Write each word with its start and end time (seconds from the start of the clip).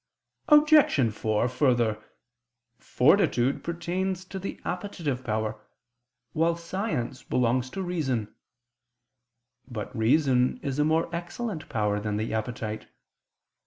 Obj. 0.47 1.11
4: 1.13 1.47
Further, 1.47 2.03
fortitude 2.79 3.63
pertains 3.63 4.25
to 4.25 4.39
the 4.39 4.59
appetitive 4.65 5.23
power, 5.23 5.61
while 6.33 6.55
science 6.55 7.21
belongs 7.21 7.69
to 7.69 7.83
reason. 7.83 8.33
But 9.67 9.95
reason 9.95 10.57
is 10.63 10.79
a 10.79 10.83
more 10.83 11.07
excellent 11.15 11.69
power 11.69 11.99
than 11.99 12.17
the 12.17 12.33
appetite. 12.33 12.87